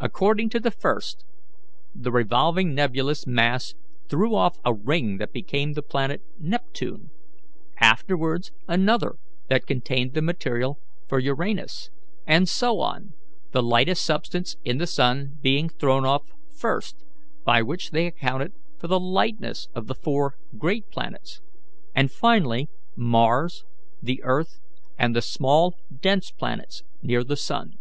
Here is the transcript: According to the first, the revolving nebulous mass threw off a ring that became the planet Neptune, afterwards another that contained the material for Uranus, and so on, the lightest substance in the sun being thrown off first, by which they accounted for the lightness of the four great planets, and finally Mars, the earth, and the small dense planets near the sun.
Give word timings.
According 0.00 0.48
to 0.48 0.60
the 0.60 0.70
first, 0.70 1.22
the 1.94 2.10
revolving 2.10 2.74
nebulous 2.74 3.26
mass 3.26 3.74
threw 4.08 4.34
off 4.34 4.56
a 4.64 4.72
ring 4.72 5.18
that 5.18 5.30
became 5.34 5.74
the 5.74 5.82
planet 5.82 6.22
Neptune, 6.38 7.10
afterwards 7.78 8.50
another 8.66 9.16
that 9.50 9.66
contained 9.66 10.14
the 10.14 10.22
material 10.22 10.80
for 11.06 11.18
Uranus, 11.18 11.90
and 12.26 12.48
so 12.48 12.80
on, 12.80 13.12
the 13.52 13.62
lightest 13.62 14.06
substance 14.06 14.56
in 14.64 14.78
the 14.78 14.86
sun 14.86 15.36
being 15.42 15.68
thrown 15.68 16.06
off 16.06 16.30
first, 16.50 17.04
by 17.44 17.60
which 17.60 17.90
they 17.90 18.06
accounted 18.06 18.54
for 18.78 18.88
the 18.88 18.98
lightness 18.98 19.68
of 19.74 19.86
the 19.86 19.94
four 19.94 20.38
great 20.56 20.88
planets, 20.88 21.42
and 21.94 22.10
finally 22.10 22.70
Mars, 22.96 23.66
the 24.00 24.22
earth, 24.22 24.60
and 24.98 25.14
the 25.14 25.20
small 25.20 25.74
dense 26.00 26.30
planets 26.30 26.82
near 27.02 27.22
the 27.22 27.36
sun. 27.36 27.74